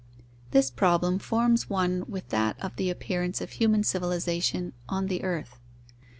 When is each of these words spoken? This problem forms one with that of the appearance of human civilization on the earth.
This 0.49 0.71
problem 0.71 1.19
forms 1.19 1.69
one 1.69 2.05
with 2.07 2.29
that 2.29 2.59
of 2.59 2.75
the 2.75 2.89
appearance 2.89 3.39
of 3.39 3.51
human 3.51 3.83
civilization 3.83 4.73
on 4.89 5.05
the 5.05 5.23
earth. 5.23 5.59